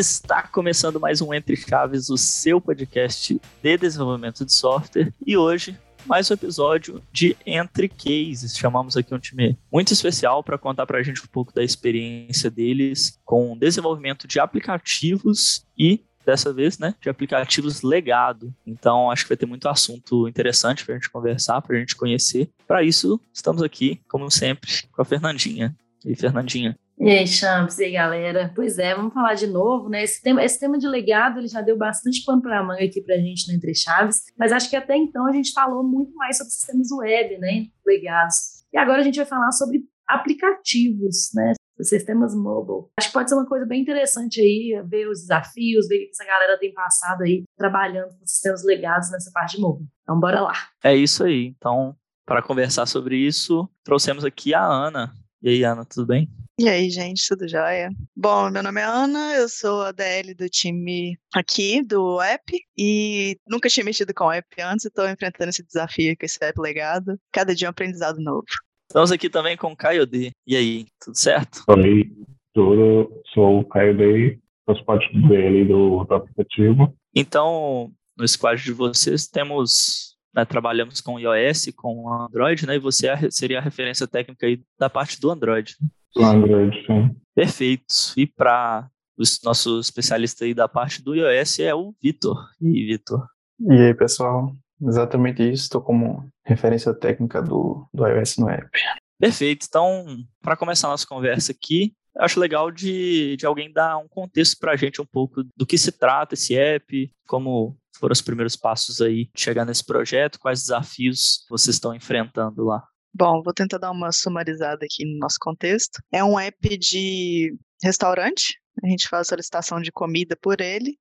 [0.00, 5.12] Está começando mais um Entre Chaves, o seu podcast de desenvolvimento de software.
[5.26, 8.56] E hoje, mais um episódio de Entre Cases.
[8.56, 12.50] Chamamos aqui um time muito especial para contar para a gente um pouco da experiência
[12.50, 18.54] deles com desenvolvimento de aplicativos e dessa vez, né, de aplicativos legado.
[18.66, 21.94] Então, acho que vai ter muito assunto interessante para a gente conversar, para a gente
[21.94, 22.48] conhecer.
[22.66, 25.76] Para isso, estamos aqui, como sempre, com a Fernandinha.
[26.06, 28.52] E Fernandinha, e aí, Champs, e aí, galera?
[28.54, 30.02] Pois é, vamos falar de novo, né?
[30.02, 33.00] Esse tema, esse tema de legado, ele já deu bastante pano para a manga aqui
[33.00, 36.14] para a gente no Entre Chaves, mas acho que até então a gente falou muito
[36.14, 37.66] mais sobre sistemas web, né?
[37.86, 38.64] Legados.
[38.72, 41.54] E agora a gente vai falar sobre aplicativos, né?
[41.80, 42.90] Sistemas mobile.
[42.98, 46.10] Acho que pode ser uma coisa bem interessante aí, ver os desafios, ver o que
[46.10, 49.88] essa galera tem passado aí, trabalhando com sistemas legados nessa parte de mobile.
[50.02, 50.52] Então, bora lá.
[50.84, 51.54] É isso aí.
[51.56, 55.10] Então, para conversar sobre isso, trouxemos aqui a Ana.
[55.42, 56.28] E aí, Ana, tudo bem?
[56.58, 57.88] E aí, gente, tudo jóia?
[58.14, 63.38] Bom, meu nome é Ana, eu sou a DL do time aqui, do app, e
[63.48, 67.18] nunca tinha mexido com app antes, estou enfrentando esse desafio com esse app legado.
[67.32, 68.44] Cada dia é um aprendizado novo.
[68.86, 70.30] Estamos aqui também com o Caio D.
[70.46, 71.64] E aí, tudo certo?
[71.68, 72.12] Oi,
[72.52, 73.22] tudo.
[73.32, 76.94] Sou o Caio D, faço parte do DL do, do aplicativo.
[77.14, 82.76] Então, no squad de vocês temos né, trabalhamos com iOS, com Android, né?
[82.76, 85.76] E você é seria a referência técnica aí da parte do Android.
[86.14, 87.16] Do Android, sim.
[87.34, 87.84] Perfeito.
[88.16, 92.48] E para o nosso especialista aí da parte do iOS é o Vitor.
[92.60, 93.26] E aí, Vitor?
[93.60, 94.54] E aí, pessoal?
[94.82, 95.64] Exatamente isso.
[95.64, 98.70] Estou como referência técnica do, do iOS no app.
[99.18, 99.66] Perfeito.
[99.68, 100.06] Então,
[100.40, 104.58] para começar a nossa conversa aqui, eu acho legal de, de alguém dar um contexto
[104.58, 108.56] para a gente um pouco do que se trata esse app, como foram os primeiros
[108.56, 112.82] passos aí de chegar nesse projeto, quais desafios vocês estão enfrentando lá.
[113.12, 116.00] Bom, vou tentar dar uma sumarizada aqui no nosso contexto.
[116.10, 120.96] É um app de restaurante, a gente faz solicitação de comida por ele.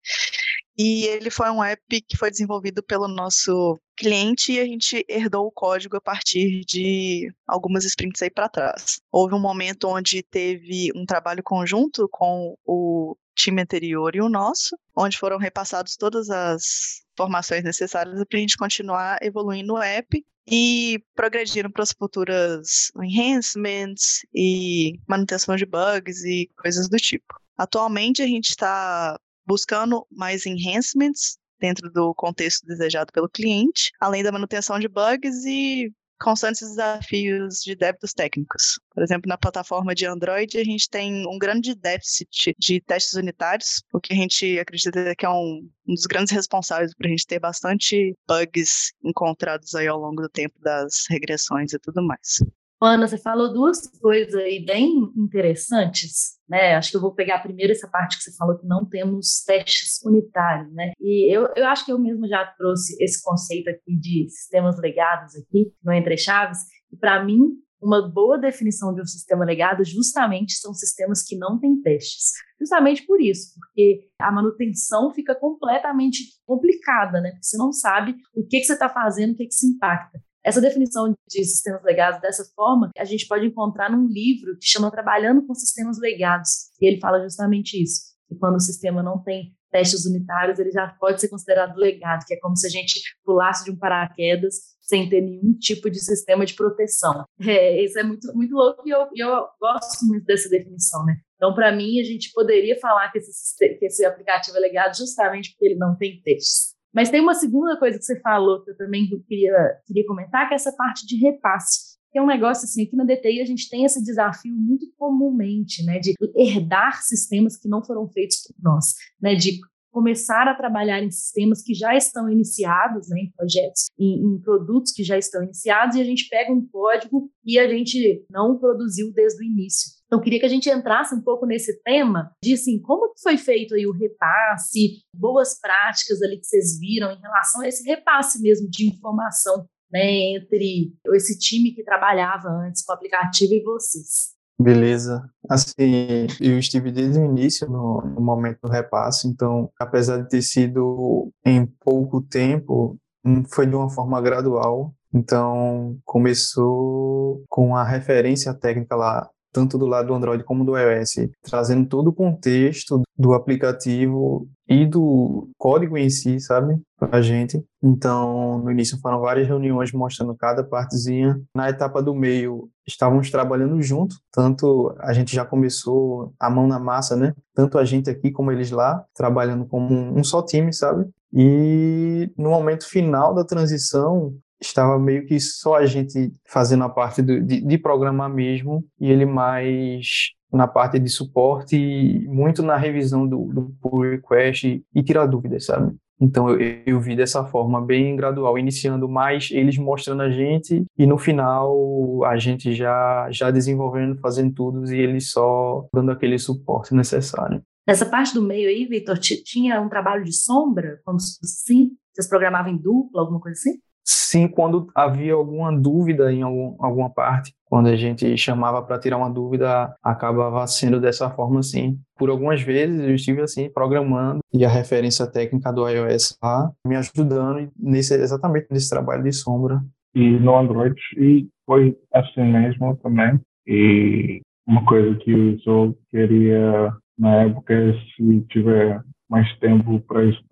[0.77, 5.45] E ele foi um app que foi desenvolvido pelo nosso cliente e a gente herdou
[5.45, 9.01] o código a partir de algumas sprints aí para trás.
[9.11, 14.77] Houve um momento onde teve um trabalho conjunto com o time anterior e o nosso,
[14.95, 21.01] onde foram repassadas todas as informações necessárias para a gente continuar evoluindo o app e
[21.15, 27.39] progredindo para as futuras enhancements e manutenção de bugs e coisas do tipo.
[27.57, 34.31] Atualmente a gente está buscando mais enhancements dentro do contexto desejado pelo cliente, além da
[34.31, 38.79] manutenção de bugs e constantes desafios de débitos técnicos.
[38.93, 43.81] Por exemplo, na plataforma de Android, a gente tem um grande déficit de testes unitários,
[43.93, 47.25] o que a gente acredita que é um, um dos grandes responsáveis por a gente
[47.25, 52.39] ter bastante bugs encontrados aí ao longo do tempo das regressões e tudo mais.
[52.81, 56.75] Ana, você falou duas coisas aí bem interessantes, né?
[56.75, 60.01] Acho que eu vou pegar primeiro essa parte que você falou que não temos testes
[60.05, 60.93] unitários, né?
[60.97, 65.35] E eu, eu acho que eu mesmo já trouxe esse conceito aqui de sistemas legados
[65.35, 67.39] aqui no Entre Chaves, e para mim,
[67.81, 72.31] uma boa definição de um sistema legado justamente são sistemas que não têm testes.
[72.59, 77.31] Justamente por isso, porque a manutenção fica completamente complicada, né?
[77.31, 80.21] Porque você não sabe o que, que você está fazendo, o que, que se impacta.
[80.43, 84.91] Essa definição de sistemas legados dessa forma, a gente pode encontrar num livro que chama
[84.91, 89.53] Trabalhando com Sistemas Legados, e ele fala justamente isso, que quando o sistema não tem
[89.71, 93.65] testes unitários, ele já pode ser considerado legado, que é como se a gente pulasse
[93.65, 97.23] de um paraquedas sem ter nenhum tipo de sistema de proteção.
[97.39, 101.17] É, isso é muito, muito louco e eu, eu gosto muito dessa definição, né?
[101.35, 105.51] Então, para mim, a gente poderia falar que esse, que esse aplicativo é legado justamente
[105.51, 106.68] porque ele não tem testes.
[106.93, 110.53] Mas tem uma segunda coisa que você falou que eu também queria, queria comentar, que
[110.53, 111.97] é essa parte de repasse.
[112.11, 115.83] Que é um negócio assim, aqui na DTI a gente tem esse desafio muito comumente,
[115.85, 119.59] né, de herdar sistemas que não foram feitos por nós, né, de
[119.91, 124.91] começar a trabalhar em sistemas que já estão iniciados, né, em projetos, em, em, produtos
[124.91, 129.11] que já estão iniciados, e a gente pega um código e a gente não produziu
[129.13, 129.98] desde o início.
[130.09, 133.75] Então, queria que a gente entrasse um pouco nesse tema de assim, como foi feito
[133.75, 138.67] aí o repasse, boas práticas ali que vocês viram em relação a esse repasse mesmo
[138.67, 144.33] de informação né, entre esse time que trabalhava antes com o aplicativo e vocês.
[144.59, 145.29] Beleza.
[145.47, 150.41] Assim, eu estive desde o início no, no, momento do repasse, então, apesar de ter
[150.41, 154.93] sido em pouco tempo, hum, foi de uma forma gradual.
[155.13, 159.29] Então, começou com a referência técnica lá
[159.59, 164.85] tanto do lado do Android como do iOS, trazendo todo o contexto do aplicativo e
[164.85, 167.61] do código em si, sabe, para a gente.
[167.83, 171.41] Então, no início foram várias reuniões mostrando cada partezinha.
[171.53, 176.79] Na etapa do meio, estávamos trabalhando junto, tanto a gente já começou a mão na
[176.79, 177.33] massa, né?
[177.53, 181.05] Tanto a gente aqui como eles lá, trabalhando como um só time, sabe?
[181.33, 187.21] E no momento final da transição, estava meio que só a gente fazendo a parte
[187.21, 193.27] do, de, de programar mesmo e ele mais na parte de suporte muito na revisão
[193.27, 195.95] do, do pull request e, e tirar dúvidas, sabe?
[196.21, 201.05] Então eu, eu, vi dessa forma bem gradual, iniciando mais eles mostrando a gente e
[201.05, 206.93] no final a gente já já desenvolvendo, fazendo tudo e eles só dando aquele suporte
[206.93, 207.61] necessário.
[207.87, 211.91] Nessa parte do meio aí, Vitor, tinha um trabalho de sombra, como assim?
[212.13, 213.79] Vocês programavam em dupla, alguma coisa assim?
[214.03, 219.17] Sim, quando havia alguma dúvida em algum, alguma parte, quando a gente chamava para tirar
[219.17, 221.99] uma dúvida, acabava sendo dessa forma, sim.
[222.17, 226.95] Por algumas vezes eu estive assim programando e a referência técnica do iOS lá me
[226.95, 229.79] ajudando nesse exatamente nesse trabalho de sombra.
[230.15, 233.39] E no Android e foi assim mesmo também.
[233.67, 240.25] E uma coisa que eu só queria na época é se tiver mais tempo para
[240.25, 240.43] isso,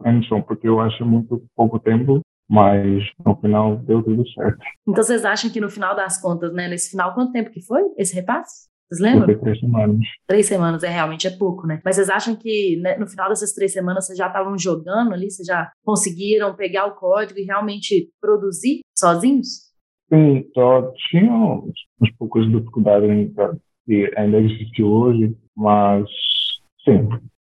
[0.46, 4.60] porque eu acho muito pouco tempo mas no final deu tudo certo.
[4.88, 7.82] Então vocês acham que no final das contas, né, nesse final, quanto tempo que foi
[7.98, 8.68] esse repasse?
[8.90, 9.26] Vocês lembram?
[9.26, 10.00] Foi três semanas.
[10.26, 11.82] Três semanas, é realmente é pouco, né?
[11.84, 15.30] Mas vocês acham que né, no final dessas três semanas vocês já estavam jogando ali,
[15.30, 19.68] vocês já conseguiram pegar o código e realmente produzir sozinhos?
[20.12, 26.08] Sim, só tinha uns, uns poucos dificuldades ainda, que ainda existe hoje, mas
[26.86, 27.10] sim.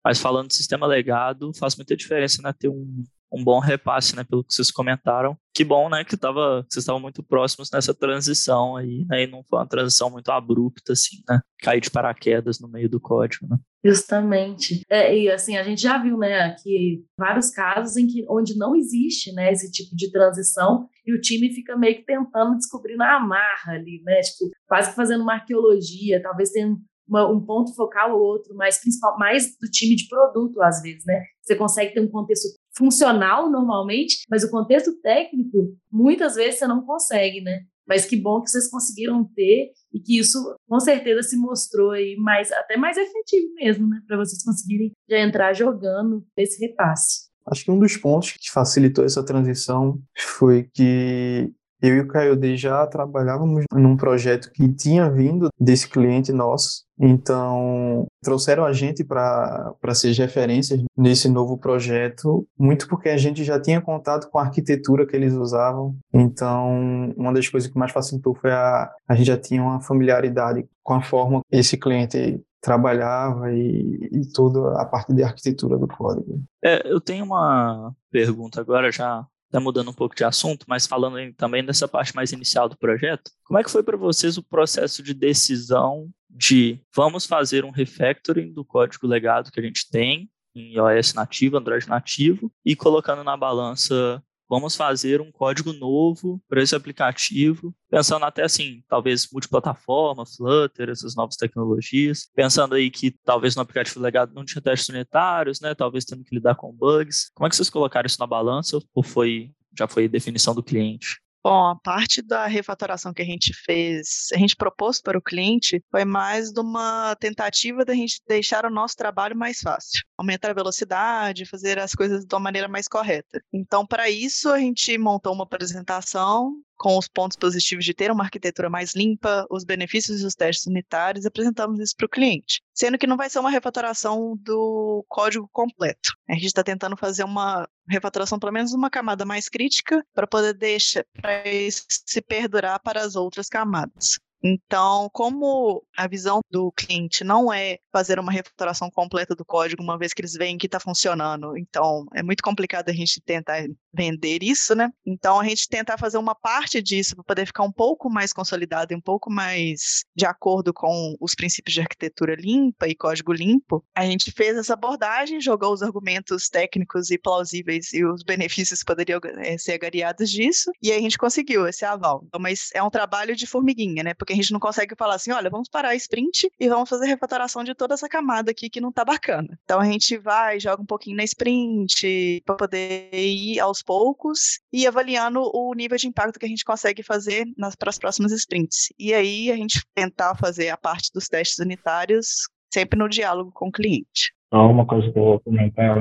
[0.04, 4.24] Mas falando de sistema legado, faz muita diferença né, ter um um bom repasse, né,
[4.24, 5.36] pelo que vocês comentaram.
[5.54, 9.42] Que bom, né, que tava, vocês estavam muito próximos nessa transição aí, né, e não
[9.42, 13.56] foi uma transição muito abrupta, assim, né, cair de paraquedas no meio do código, né.
[13.84, 14.82] Justamente.
[14.88, 18.76] É, e assim, a gente já viu, né, aqui vários casos em que onde não
[18.76, 23.16] existe, né, esse tipo de transição e o time fica meio que tentando descobrir na
[23.16, 26.76] amarra ali, né, tipo, quase que fazendo uma arqueologia, talvez tenha
[27.08, 31.04] uma, um ponto focal ou outro, mas principal, mais do time de produto, às vezes,
[31.04, 31.22] né?
[31.42, 36.84] Você consegue ter um contexto funcional normalmente, mas o contexto técnico, muitas vezes você não
[36.84, 37.60] consegue, né?
[37.86, 40.38] Mas que bom que vocês conseguiram ter e que isso
[40.68, 44.00] com certeza se mostrou aí mais, até mais efetivo mesmo, né?
[44.06, 47.30] Para vocês conseguirem já entrar jogando esse repasse.
[47.46, 51.52] Acho que um dos pontos que facilitou essa transição foi que
[51.82, 58.06] eu e o Caiode já trabalhávamos num projeto que tinha vindo desse cliente nosso, então
[58.22, 63.80] trouxeram a gente para ser referências nesse novo projeto, muito porque a gente já tinha
[63.80, 68.52] contato com a arquitetura que eles usavam, então uma das coisas que mais facilitou foi
[68.52, 74.08] a, a gente já tinha uma familiaridade com a forma que esse cliente trabalhava e,
[74.12, 76.40] e toda a parte de arquitetura do código.
[76.64, 81.18] É, eu tenho uma pergunta agora já Tá mudando um pouco de assunto, mas falando
[81.34, 85.02] também dessa parte mais inicial do projeto, como é que foi para vocês o processo
[85.02, 90.74] de decisão de vamos fazer um refactoring do código legado que a gente tem em
[90.74, 96.74] iOS nativo, Android nativo, e colocando na balança vamos fazer um código novo para esse
[96.74, 103.62] aplicativo, pensando até assim, talvez multiplataforma, Flutter, essas novas tecnologias, pensando aí que talvez no
[103.62, 107.30] aplicativo legado não tinha testes unitários, né, talvez tendo que lidar com bugs.
[107.34, 111.18] Como é que vocês colocaram isso na balança ou foi já foi definição do cliente?
[111.44, 115.82] Bom, a parte da refatoração que a gente fez, a gente propôs para o cliente,
[115.90, 120.54] foi mais de uma tentativa da gente deixar o nosso trabalho mais fácil, aumentar a
[120.54, 123.42] velocidade, fazer as coisas de uma maneira mais correta.
[123.52, 128.24] Então, para isso, a gente montou uma apresentação com os pontos positivos de ter uma
[128.24, 132.60] arquitetura mais limpa, os benefícios dos testes unitários, apresentamos isso para o cliente.
[132.74, 136.10] Sendo que não vai ser uma refatoração do código completo.
[136.28, 140.54] A gente está tentando fazer uma refatoração, pelo menos uma camada mais crítica, para poder
[140.54, 141.44] deixar, para
[141.88, 144.18] se perdurar para as outras camadas.
[144.42, 149.96] Então, como a visão do cliente não é fazer uma refatoração completa do código, uma
[149.96, 154.42] vez que eles veem que está funcionando, então é muito complicado a gente tentar vender
[154.42, 154.90] isso, né?
[155.04, 158.92] Então, a gente tentar fazer uma parte disso para poder ficar um pouco mais consolidado
[158.92, 163.84] e um pouco mais de acordo com os princípios de arquitetura limpa e código limpo,
[163.94, 168.86] a gente fez essa abordagem, jogou os argumentos técnicos e plausíveis e os benefícios que
[168.86, 172.22] poderiam é, ser agariados disso, e aí a gente conseguiu esse aval.
[172.26, 174.14] Então, mas é um trabalho de formiguinha, né?
[174.14, 177.06] Porque a gente não consegue falar assim, olha, vamos parar a sprint e vamos fazer
[177.06, 179.58] refatoração de toda essa camada aqui que não tá bacana.
[179.64, 184.60] Então a gente vai, joga um pouquinho na sprint para poder ir aos aos poucos
[184.72, 188.32] e avaliando o nível de impacto que a gente consegue fazer nas, para as próximas
[188.32, 188.92] sprints.
[188.98, 193.68] E aí a gente tentar fazer a parte dos testes unitários sempre no diálogo com
[193.68, 194.32] o cliente.
[194.52, 195.98] Uma coisa que eu vou comentar,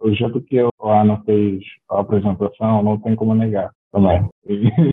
[0.00, 4.28] o jeito que a Ana fez a apresentação, não tem como negar também.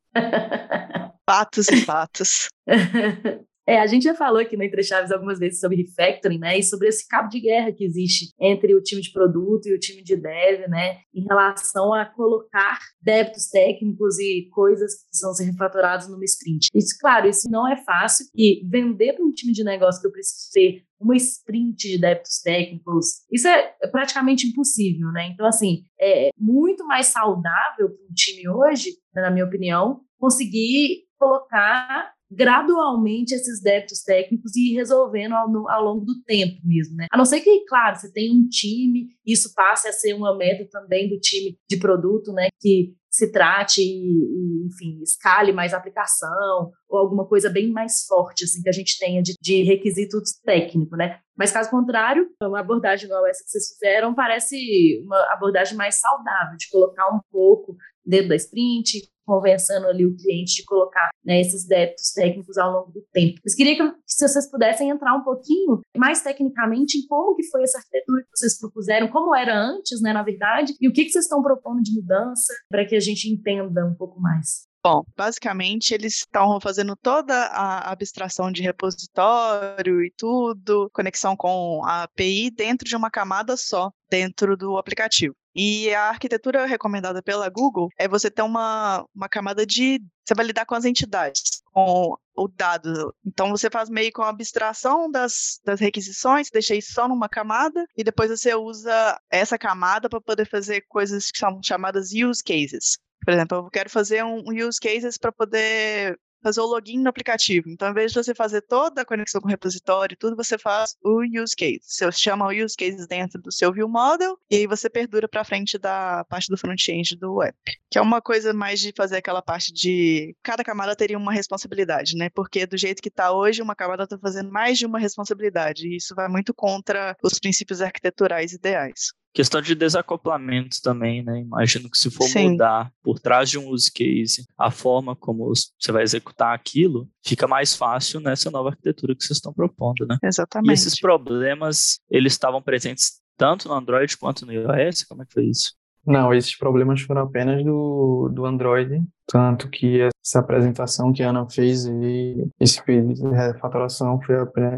[1.26, 2.50] Patos e patos.
[3.72, 6.64] É, a gente já falou aqui no Entre Chaves algumas vezes sobre refactoring, né, e
[6.64, 10.04] sobre esse cabo de guerra que existe entre o time de produto e o time
[10.04, 16.10] de dev, né, em relação a colocar débitos técnicos e coisas que precisam ser refatoradas
[16.10, 16.68] numa sprint.
[16.76, 20.12] Isso, claro, isso não é fácil e vender para um time de negócio que eu
[20.12, 25.30] preciso ter uma sprint de débitos técnicos, isso é praticamente impossível, né?
[25.30, 32.12] Então, assim, é muito mais saudável para um time hoje, na minha opinião, conseguir colocar
[32.32, 37.08] gradualmente esses débitos técnicos e ir resolvendo ao, ao, longo do tempo mesmo, né?
[37.12, 40.66] A não ser que, claro, você tem um time, isso passe a ser uma meta
[40.72, 42.48] também do time de produto, né?
[42.60, 48.62] Que se trate e, enfim, escale mais aplicação ou alguma coisa bem mais forte, assim,
[48.62, 51.20] que a gente tenha de, de requisitos técnicos, né?
[51.38, 56.56] Mas, caso contrário, uma abordagem igual essa que vocês fizeram parece uma abordagem mais saudável,
[56.58, 57.76] de colocar um pouco
[58.12, 62.92] dentro da sprint, conversando ali o cliente de colocar né, esses débitos técnicos ao longo
[62.92, 63.40] do tempo.
[63.44, 67.64] Mas queria que, se vocês pudessem entrar um pouquinho mais tecnicamente em como que foi
[67.64, 71.12] essa arquitetura que vocês propuseram, como era antes, né, na verdade, e o que, que
[71.12, 74.70] vocês estão propondo de mudança para que a gente entenda um pouco mais.
[74.84, 82.04] Bom, basicamente eles estão fazendo toda a abstração de repositório e tudo, conexão com a
[82.04, 85.36] API dentro de uma camada só, dentro do aplicativo.
[85.54, 90.02] E a arquitetura recomendada pela Google é você ter uma, uma camada de.
[90.26, 93.14] Você vai lidar com as entidades, com o dado.
[93.26, 97.86] Então você faz meio com a abstração das, das requisições, deixa isso só numa camada,
[97.96, 102.98] e depois você usa essa camada para poder fazer coisas que são chamadas use cases.
[103.24, 107.70] Por exemplo, eu quero fazer um use cases para poder fazer o login no aplicativo.
[107.70, 110.96] Então, ao invés de você fazer toda a conexão com o repositório, tudo você faz
[111.04, 111.82] o use case.
[111.84, 115.44] Você chama o use cases dentro do seu view model e aí você perdura para
[115.44, 117.58] frente da parte do front-end do app.
[117.90, 122.16] Que é uma coisa mais de fazer aquela parte de cada camada teria uma responsabilidade,
[122.16, 122.30] né?
[122.30, 125.98] Porque do jeito que está hoje, uma camada está fazendo mais de uma responsabilidade e
[125.98, 129.14] isso vai muito contra os princípios arquiteturais ideais.
[129.34, 131.40] Questão de desacoplamentos também, né?
[131.40, 132.52] Imagino que se for Sim.
[132.52, 137.48] mudar por trás de um use case a forma como você vai executar aquilo, fica
[137.48, 140.18] mais fácil nessa nova arquitetura que vocês estão propondo, né?
[140.22, 140.70] Exatamente.
[140.70, 145.04] E esses problemas, eles estavam presentes tanto no Android quanto no iOS?
[145.04, 145.74] Como é que foi isso?
[146.06, 151.50] Não, esses problemas foram apenas do, do Android, tanto que essa apresentação que a Ana
[151.50, 154.36] fez e esse pedido de refatoração foi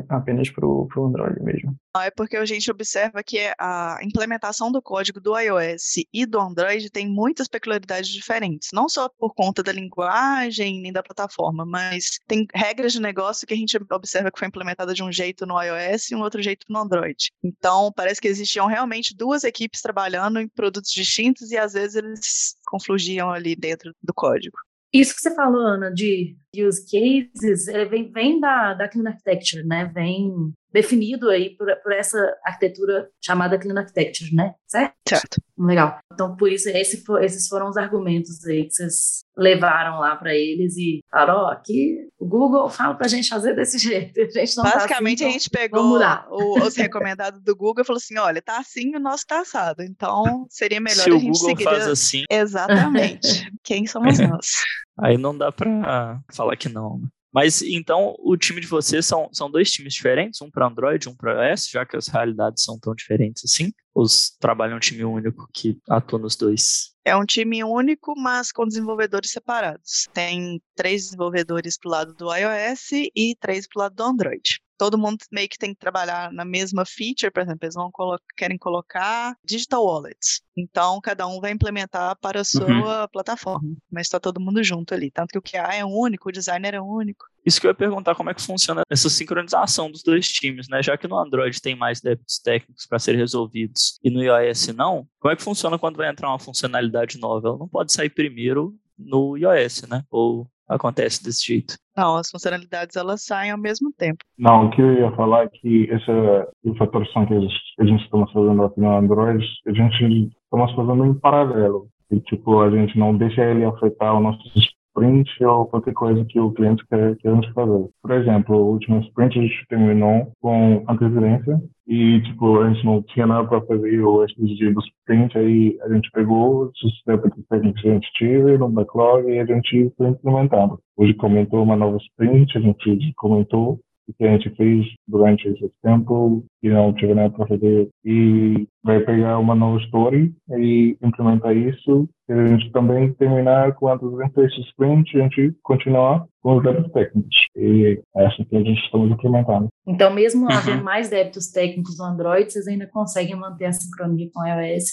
[0.09, 1.75] apenas para o Android mesmo.
[1.97, 6.89] É porque a gente observa que a implementação do código do iOS e do Android
[6.89, 12.47] tem muitas peculiaridades diferentes, não só por conta da linguagem nem da plataforma, mas tem
[12.53, 16.11] regras de negócio que a gente observa que foi implementada de um jeito no iOS
[16.11, 17.31] e um outro jeito no Android.
[17.43, 22.55] Então, parece que existiam realmente duas equipes trabalhando em produtos distintos e às vezes eles
[22.65, 24.57] conflugiam ali dentro do código.
[24.93, 29.85] Isso que você falou, Ana, de use cases, vem, vem da, da Clean Architecture, né?
[29.93, 34.55] Vem definido aí por, por essa arquitetura chamada Clean Architecture, né?
[34.67, 34.93] Certo?
[35.07, 35.41] Certo.
[35.57, 35.99] Legal.
[36.11, 40.75] Então, por isso, esse, esses foram os argumentos aí que vocês levaram lá para eles
[40.77, 44.19] e falaram, ó, oh, aqui o Google fala para a gente fazer desse jeito.
[44.19, 45.99] A gente não Basicamente, tá assim, a gente pegou
[46.29, 49.83] o, os recomendados do Google e falou assim, olha, tá assim o nosso tá assado.
[49.83, 51.37] Então, seria melhor Se a gente seguir...
[51.37, 52.23] Se o Google faz assim...
[52.29, 53.51] Exatamente.
[53.63, 54.63] Quem somos nós?
[54.99, 56.97] Aí não dá para falar que não.
[56.97, 57.07] Né?
[57.33, 61.15] Mas então o time de vocês são, são dois times diferentes, um para Android, um
[61.15, 63.71] para iOS, já que as realidades são tão diferentes assim?
[63.95, 66.93] Os trabalham um time único que atua nos dois?
[67.05, 70.07] É um time único, mas com desenvolvedores separados.
[70.13, 75.17] Tem três desenvolvedores pro lado do iOS e três pro lado do Android todo mundo
[75.31, 79.35] meio que tem que trabalhar na mesma feature, por exemplo, eles vão colo querem colocar
[79.45, 80.41] digital wallets.
[80.55, 83.07] Então, cada um vai implementar para a sua uhum.
[83.11, 85.09] plataforma, mas está todo mundo junto ali.
[85.11, 87.25] Tanto que o QA é único, o designer é único.
[87.45, 90.81] Isso que eu ia perguntar, como é que funciona essa sincronização dos dois times, né?
[90.81, 95.07] Já que no Android tem mais débitos técnicos para serem resolvidos e no iOS não,
[95.19, 97.49] como é que funciona quando vai entrar uma funcionalidade nova?
[97.49, 100.03] Ela não pode sair primeiro no iOS, né?
[100.09, 101.75] Ou acontece desse jeito?
[101.95, 104.17] Não, as funcionalidades elas saem ao mesmo tempo.
[104.37, 108.63] Não, o que eu ia falar é que essa faturação que a gente está fazendo
[108.63, 111.87] aqui no Android, a gente estamos fazendo em paralelo.
[112.11, 116.39] E, tipo, a gente não deixa ele afetar os nossos sprint ou qualquer coisa que
[116.39, 117.89] o cliente quer, quer nos fazer.
[118.01, 123.01] Por exemplo, o último sprint a gente terminou com antecedência e, tipo, a gente não
[123.01, 127.03] tinha nada para fazer o resto do dia do sprint, aí a gente pegou os
[127.03, 130.79] técnicos que a gente tive no backlog e a gente foi implementando.
[130.95, 135.71] Hoje comentou uma nova sprint, a gente comentou o que a gente fez durante esse
[135.81, 141.55] tempo e não tive nada para fazer e vai pegar uma nova story e implementar
[141.55, 146.57] isso e a gente também terminar com a 206 sprint e a gente continuar com
[146.57, 149.69] os débitos técnicos e é assim que a gente estamos implementando.
[149.87, 150.51] Então, mesmo uhum.
[150.51, 154.85] havendo mais débitos técnicos no Android, vocês ainda conseguem manter a sincronia com o iOS,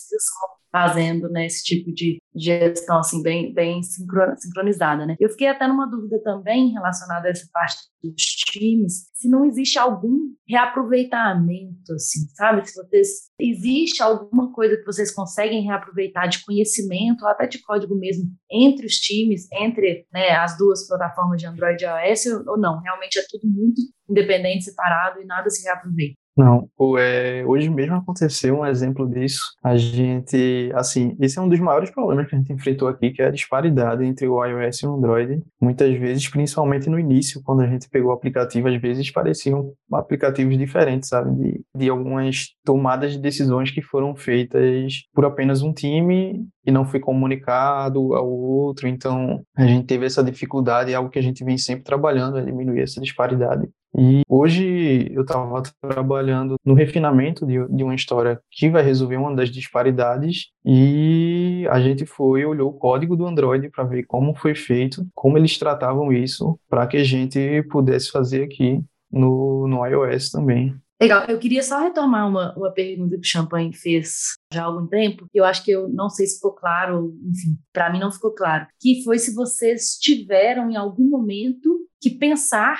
[0.72, 5.04] fazendo né, esse tipo de gestão assim bem, bem sincronizada.
[5.04, 5.16] Né?
[5.18, 9.78] Eu fiquei até numa dúvida também relacionada a essa parte dos times, se não existe
[9.78, 10.16] algum
[10.48, 12.66] reaproveitamento, assim, sabe?
[12.66, 17.94] Se vocês existe alguma coisa que vocês conseguem reaproveitar de conhecimento, ou até de código
[17.94, 22.80] mesmo, entre os times, entre né, as duas plataformas de Android e iOS, ou não?
[22.80, 26.19] Realmente é tudo muito independente, separado e nada se reaproveita.
[26.36, 26.68] Não,
[26.98, 29.42] é, hoje mesmo aconteceu um exemplo disso.
[29.62, 33.20] A gente, assim, esse é um dos maiores problemas que a gente enfrentou aqui, que
[33.20, 35.42] é a disparidade entre o iOS e o Android.
[35.60, 40.56] Muitas vezes, principalmente no início, quando a gente pegou o aplicativo, às vezes pareciam aplicativos
[40.56, 41.34] diferentes, sabe?
[41.34, 46.84] De, de algumas tomadas de decisões que foram feitas por apenas um time e não
[46.84, 48.88] foi comunicado ao outro.
[48.88, 52.44] Então, a gente teve essa dificuldade, é algo que a gente vem sempre trabalhando, é
[52.44, 53.68] diminuir essa disparidade.
[54.02, 59.36] E hoje eu estava trabalhando no refinamento de, de, uma história que vai resolver uma
[59.36, 64.54] das disparidades e a gente foi olhou o código do Android para ver como foi
[64.54, 70.30] feito, como eles tratavam isso, para que a gente pudesse fazer aqui no, no iOS
[70.30, 70.74] também.
[70.98, 74.86] Legal, eu queria só retomar uma, uma pergunta que o Champagne fez já há algum
[74.86, 78.34] tempo, eu acho que eu não sei se ficou claro, enfim, para mim não ficou
[78.34, 82.78] claro, que foi se vocês tiveram em algum momento que pensar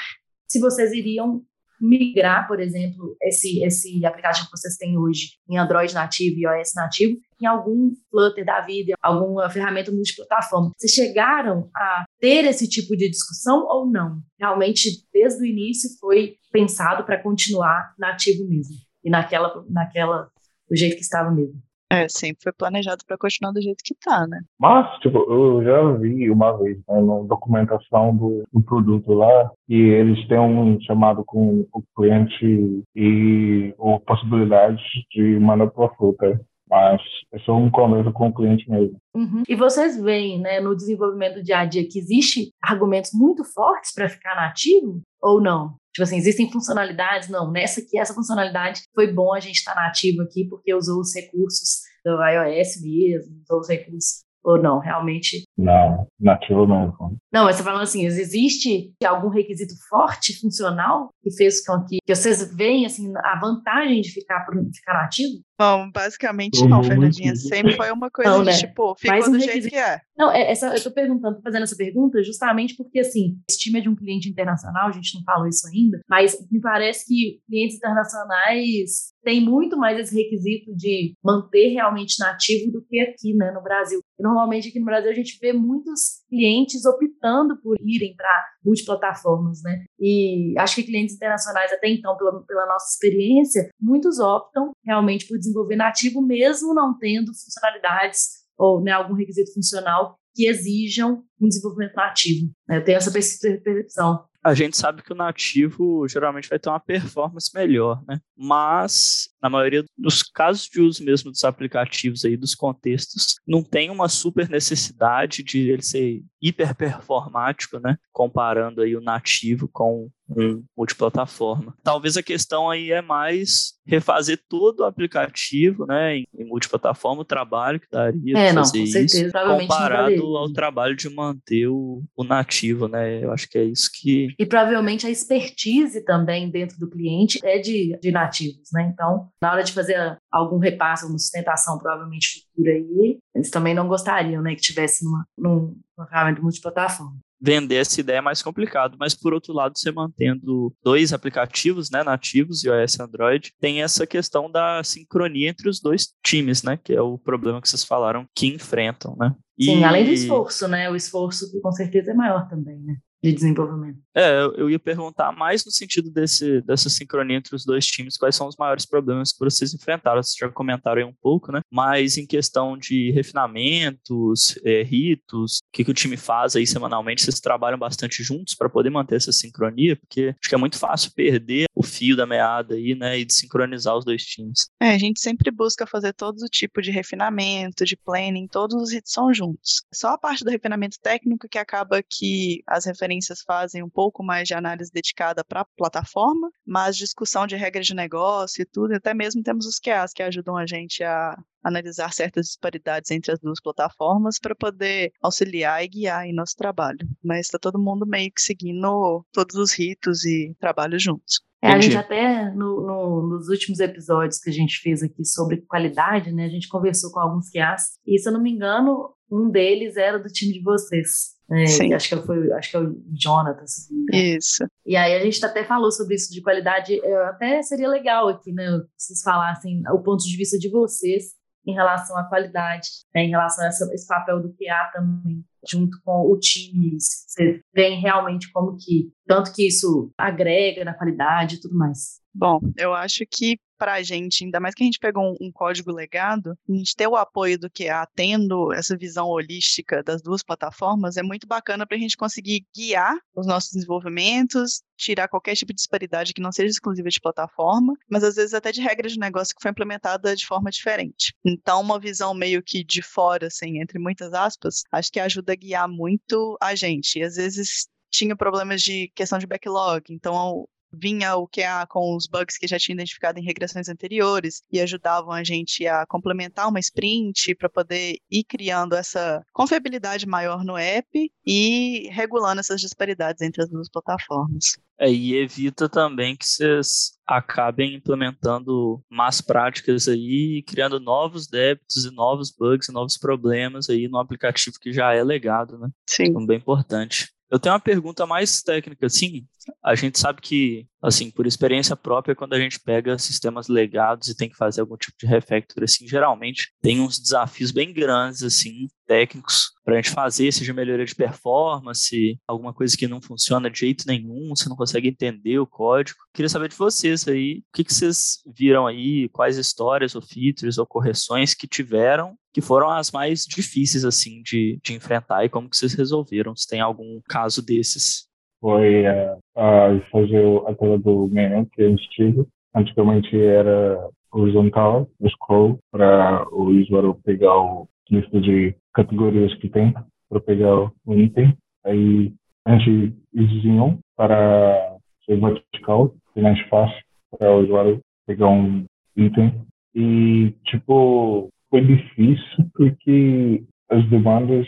[0.51, 1.45] se vocês iriam
[1.81, 6.73] migrar, por exemplo, esse, esse aplicativo que vocês têm hoje em Android nativo e iOS
[6.75, 10.73] nativo em algum Flutter da vida, alguma ferramenta multiplataforma.
[10.77, 14.21] Vocês chegaram a ter esse tipo de discussão ou não?
[14.39, 20.29] Realmente, desde o início, foi pensado para continuar nativo mesmo e naquela, naquela
[20.69, 21.63] do jeito que estava mesmo.
[21.93, 24.41] É, sempre foi planejado para continuar do jeito que tá, né?
[24.61, 29.75] Mas, tipo, eu já vi uma vez, né, na documentação do, do produto lá, que
[29.75, 34.81] eles têm um chamado com o cliente e ou possibilidade
[35.13, 38.97] de mandar para fruta mas é só um conversa com o cliente mesmo.
[39.13, 39.43] Uhum.
[39.49, 44.09] E vocês veem, né, no desenvolvimento dia a dia que existe argumentos muito fortes para
[44.09, 45.75] ficar nativo ou não?
[45.93, 47.29] Tipo assim, existem funcionalidades?
[47.29, 51.01] Não, nessa aqui, essa funcionalidade foi bom a gente estar tá nativo aqui porque usou
[51.01, 55.45] os recursos do iOS mesmo, usou os recursos ou não, realmente?
[55.57, 57.17] Não, nativo mesmo.
[57.33, 62.15] Não, mas você falando assim, existe algum requisito forte, funcional, que fez com que, que
[62.15, 65.41] vocês veem assim, a vantagem de ficar, ficar nativo?
[65.61, 67.37] Bom, basicamente não, Fernandinha.
[67.37, 68.57] Sempre foi uma coisa não, de, né?
[68.57, 69.53] tipo, ficou um do requisito...
[69.53, 70.01] jeito que é.
[70.17, 73.79] Não, é, essa, eu tô perguntando, tô fazendo essa pergunta justamente porque, assim, esse time
[73.79, 77.41] é de um cliente internacional, a gente não falou isso ainda, mas me parece que
[77.47, 83.51] clientes internacionais têm muito mais esse requisito de manter realmente nativo do que aqui, né,
[83.53, 84.01] no Brasil.
[84.19, 89.63] E normalmente aqui no Brasil a gente vê muitos clientes optando por irem para multiplataformas,
[89.63, 89.85] né?
[89.99, 95.39] E acho que clientes internacionais, até então, pela, pela nossa experiência, muitos optam realmente por
[95.51, 101.95] desenvolver nativo, mesmo não tendo funcionalidades ou né, algum requisito funcional que exijam um desenvolvimento
[101.95, 102.51] nativo.
[102.69, 102.77] Né?
[102.77, 104.25] Eu tenho essa percepção.
[104.43, 108.19] A gente sabe que o nativo geralmente vai ter uma performance melhor, né?
[108.35, 113.91] Mas, na maioria dos casos de uso mesmo dos aplicativos aí, dos contextos, não tem
[113.91, 117.99] uma super necessidade de ele ser hiper performático, né?
[118.11, 121.75] Comparando aí o nativo com um multiplataforma.
[121.83, 127.25] Talvez a questão aí é mais refazer todo o aplicativo, né, em, em multiplataforma, o
[127.25, 132.03] trabalho que daria é, não, fazer com certeza, isso, comparado ao trabalho de manter o,
[132.17, 133.25] o, nativo, né?
[133.25, 137.59] Eu acho que é isso que e provavelmente a expertise também dentro do cliente é
[137.59, 138.89] de, de nativos, né?
[138.93, 143.89] Então, na hora de fazer algum repasse, alguma sustentação provavelmente futura aí, eles também não
[143.89, 149.15] gostariam, né, que tivesse numa, numa ferramenta multiplataforma vender essa ideia é mais complicado, mas
[149.15, 154.51] por outro lado, você mantendo dois aplicativos, né, nativos, iOS e Android, tem essa questão
[154.51, 158.47] da sincronia entre os dois times, né, que é o problema que vocês falaram que
[158.47, 159.35] enfrentam, né?
[159.61, 159.85] Sim, e...
[159.85, 162.97] além do esforço, né, o esforço com certeza é maior também, né?
[163.23, 163.99] De desenvolvimento.
[164.15, 168.35] É, eu ia perguntar mais no sentido desse, dessa sincronia entre os dois times, quais
[168.35, 171.61] são os maiores problemas que vocês enfrentaram, vocês já comentaram aí um pouco, né?
[171.71, 177.23] Mas em questão de refinamentos, é, ritos, o que, que o time faz aí semanalmente,
[177.23, 181.13] vocês trabalham bastante juntos para poder manter essa sincronia, porque acho que é muito fácil
[181.15, 184.71] perder o fio da meada aí, né, e de sincronizar os dois times.
[184.81, 188.93] É, a gente sempre busca fazer todo o tipo de refinamento, de planning, todos os
[188.93, 189.83] ritos são juntos.
[189.93, 193.10] Só a parte do refinamento técnico que acaba que as referências
[193.47, 197.95] fazem um pouco mais de análise dedicada para a plataforma, mas discussão de regras de
[197.95, 202.47] negócio e tudo, até mesmo temos os QAs que ajudam a gente a analisar certas
[202.47, 207.07] disparidades entre as duas plataformas para poder auxiliar e guiar em nosso trabalho.
[207.23, 211.41] Mas está todo mundo meio que seguindo todos os ritos e trabalho juntos.
[211.63, 215.61] É, a gente até no, no, nos últimos episódios que a gente fez aqui sobre
[215.69, 219.51] qualidade, né, a gente conversou com alguns QAs e se eu não me engano, um
[219.51, 221.39] deles era do time de vocês.
[221.51, 221.93] Né, Sim.
[221.93, 223.65] Acho que foi, acho que é o Jonathan.
[224.13, 224.65] Isso.
[224.87, 227.05] E aí a gente até falou sobre isso de qualidade.
[227.27, 228.67] Até seria legal aqui, né?
[228.97, 231.35] Vocês falassem o ponto de vista de vocês
[231.67, 236.23] em relação à qualidade, né, em relação a esse papel do PA também, junto com
[236.31, 236.97] o time.
[236.99, 242.21] Você vê realmente como que, tanto que isso agrega na qualidade e tudo mais.
[242.35, 245.51] Bom, eu acho que para a gente, ainda mais que a gente pegou um, um,
[245.51, 250.43] código legado, a gente ter o apoio do QA, tendo essa visão holística das duas
[250.43, 255.73] plataformas, é muito bacana para a gente conseguir guiar os nossos desenvolvimentos, tirar qualquer tipo
[255.73, 259.19] de disparidade que não seja exclusiva de plataforma, mas às vezes até de regras de
[259.19, 261.35] negócio que foi implementada de forma diferente.
[261.43, 265.57] Então, uma visão meio que de fora, assim, entre muitas aspas, acho que ajuda a
[265.57, 267.19] guiar muito a gente.
[267.19, 272.27] E às vezes tinha problemas de questão de backlog, então vinha o QA com os
[272.27, 276.81] bugs que já tinha identificado em regressões anteriores e ajudavam a gente a complementar uma
[276.81, 281.09] sprint para poder ir criando essa confiabilidade maior no app
[281.47, 284.77] e regulando essas disparidades entre as duas plataformas.
[284.99, 292.11] É, e evita também que vocês acabem implementando más práticas aí, criando novos débitos e
[292.11, 295.89] novos bugs e novos problemas aí no aplicativo que já é legado, né?
[296.07, 296.25] Sim.
[296.25, 297.31] Então, bem importante.
[297.51, 299.45] Eu tenho uma pergunta mais técnica, assim.
[299.83, 304.37] A gente sabe que, assim, por experiência própria, quando a gente pega sistemas legados e
[304.37, 308.87] tem que fazer algum tipo de refactor, assim, geralmente tem uns desafios bem grandes, assim,
[309.05, 313.81] técnicos para a gente fazer, seja melhoria de performance, alguma coisa que não funciona de
[313.81, 316.21] jeito nenhum, você não consegue entender o código.
[316.33, 320.79] Queria saber de vocês aí, o que, que vocês viram aí, quais histórias ou features
[320.79, 325.69] ou correções que tiveram que foram as mais difíceis, assim, de, de enfrentar e como
[325.69, 328.29] que vocês resolveram, se tem algum caso desses.
[328.61, 332.45] Foi uh, uh, fazer a tela do menu que a gente tive.
[332.75, 339.95] Antigamente era horizontal, o scroll, para o usuário pegar o lista de categorias que tem
[340.29, 341.57] para pegar o item.
[341.85, 342.33] Aí
[342.65, 347.03] a gente desenhou para ser vertical, ser mais fácil
[347.37, 348.85] para o usuário pegar um
[349.17, 349.65] item.
[349.95, 354.67] E, tipo, foi difícil porque as demandas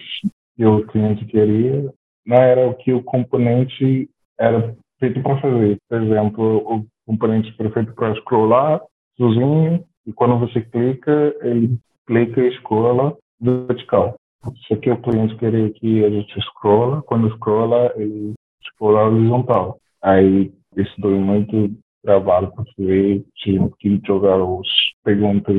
[0.56, 1.92] que o cliente queria
[2.24, 5.76] não era o que o componente era feito para fazer.
[5.88, 8.80] Por exemplo, o componente foi feito para scrollar
[9.16, 14.14] sozinho e quando você clica, ele clica e scrolla vertical.
[14.66, 18.34] Só que o cliente queria que a gente scrolla, quando scrolla, ele
[18.68, 19.78] scrolla horizontal.
[20.02, 21.70] Aí isso deu muito
[22.02, 22.64] trabalho para
[23.36, 24.66] tinha que jogar as
[25.04, 25.56] perguntas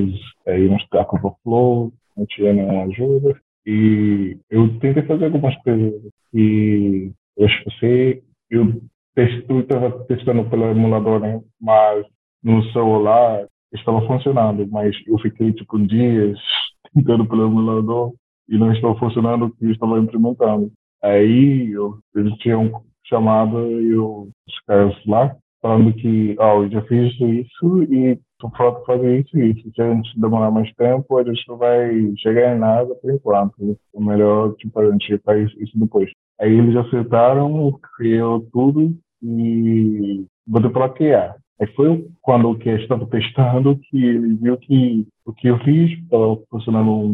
[0.47, 3.39] aí no Stack Overflow, não tinha nenhuma ajuda.
[3.65, 5.93] E eu tentei fazer algumas coisas
[6.33, 8.23] e eu esqueci.
[8.49, 8.81] Eu
[9.59, 11.41] estava testando pelo emulador, né?
[11.59, 12.05] mas
[12.43, 16.37] no celular estava funcionando, mas eu fiquei tipo dias
[16.93, 18.13] tentando pelo emulador
[18.49, 20.71] e não estava funcionando o que eu estava implementando.
[21.01, 26.81] Aí eu, eles tinham chamado e os caras lá falando que, ó, oh, eu já
[26.83, 29.71] fiz isso e tu falta fazer isso e isso.
[29.73, 33.55] Se a gente demorar mais tempo, a gente não vai chegar em nada por enquanto.
[33.95, 36.11] É melhor, tipo, a gente faz isso depois.
[36.39, 41.35] Aí eles aceitaram, criou tudo e botei para QA.
[41.61, 45.91] Aí foi quando o que estava testando que ele viu que o que eu fiz
[45.91, 47.13] estava funcionando um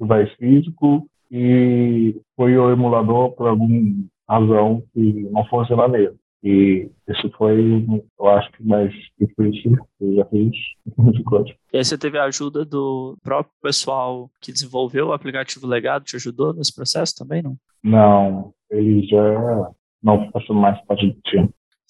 [0.00, 3.78] device físico e foi o emulador por alguma
[4.26, 6.21] razão que não funciona mesmo.
[6.42, 7.86] E isso foi,
[8.18, 10.50] eu acho que mais difícil que eu já fiz
[10.98, 11.58] no código.
[11.72, 16.16] E aí você teve a ajuda do próprio pessoal que desenvolveu o aplicativo legado, te
[16.16, 17.56] ajudou nesse processo também, não?
[17.82, 19.70] Não, ele já
[20.02, 21.48] não passou mais parte do time.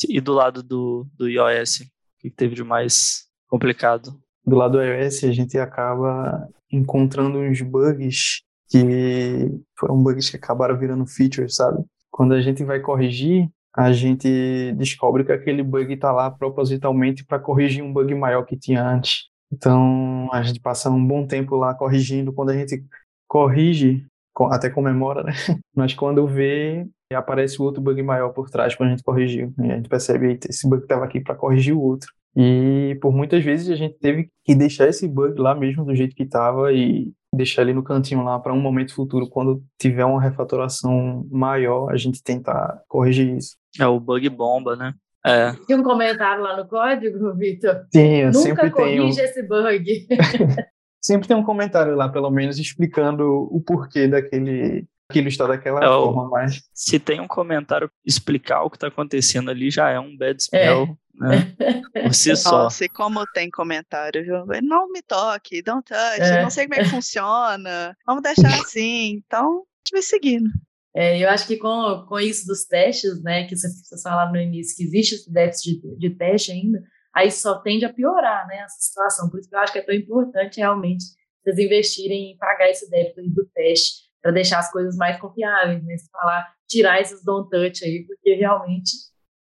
[0.08, 1.84] E do lado do, do iOS, o
[2.20, 4.14] que teve de mais complicado?
[4.44, 10.78] Do lado do iOS, a gente acaba encontrando uns bugs que foram bugs que acabaram
[10.78, 11.84] virando features, sabe?
[12.12, 17.38] quando a gente vai corrigir, a gente descobre que aquele bug está lá propositalmente para
[17.38, 19.28] corrigir um bug maior que tinha antes.
[19.50, 22.32] Então, a gente passa um bom tempo lá corrigindo.
[22.32, 22.84] Quando a gente
[23.26, 24.06] corrige,
[24.50, 25.32] até comemora, né?
[25.74, 29.52] Mas quando vê, aparece o outro bug maior por trás quando a gente corrigiu.
[29.58, 32.10] E a gente percebe, esse bug estava aqui para corrigir o outro.
[32.34, 36.16] E por muitas vezes a gente teve que deixar esse bug lá mesmo do jeito
[36.16, 40.20] que estava e deixar ele no cantinho lá para um momento futuro, quando tiver uma
[40.20, 43.56] refatoração maior, a gente tentar corrigir isso.
[43.78, 44.94] É o bug bomba, né?
[45.24, 45.52] É.
[45.66, 47.86] Tem um comentário lá no código, Vitor?
[47.92, 49.08] Sim, eu Nunca sempre tenho.
[49.08, 50.06] esse bug.
[51.00, 55.86] sempre tem um comentário lá, pelo menos, explicando o porquê daquele aquilo está daquela É
[55.86, 60.16] forma, mas Se tem um comentário explicar o que está acontecendo ali, já é um
[60.16, 61.54] bad spell, né?
[62.02, 62.64] Por si só.
[62.64, 64.46] Nossa, e como tem comentário, viu?
[64.62, 66.42] Não me toque, don't touch, É.
[66.42, 69.22] não sei como é que funciona, vamos deixar assim.
[69.26, 70.48] Então, a gente vai seguindo.
[70.94, 74.76] É, eu acho que com, com isso dos testes, né, que vocês falaram no início,
[74.76, 76.82] que existe esse déficit de, de teste ainda,
[77.14, 79.30] aí só tende a piorar, né, essa situação.
[79.30, 81.04] Por isso que eu acho que é tão importante realmente
[81.42, 85.96] vocês investirem em pagar esse débito do teste, para deixar as coisas mais confiáveis, né,
[85.96, 88.92] se falar, tirar esses don't touch aí, porque realmente,